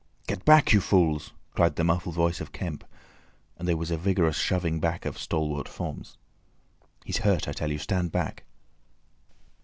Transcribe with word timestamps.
"Get 0.25 0.43
back, 0.45 0.73
you 0.73 0.81
fools!" 0.81 1.31
cried 1.53 1.75
the 1.75 1.83
muffled 1.83 2.15
voice 2.15 2.41
of 2.41 2.51
Kemp, 2.51 2.83
and 3.59 3.67
there 3.67 3.77
was 3.77 3.91
a 3.91 3.97
vigorous 3.97 4.35
shoving 4.37 4.79
back 4.79 5.05
of 5.05 5.19
stalwart 5.19 5.67
forms. 5.69 6.17
"He's 7.05 7.17
hurt, 7.17 7.47
I 7.47 7.51
tell 7.51 7.69
you. 7.71 7.77
Stand 7.77 8.11
back!" 8.11 8.43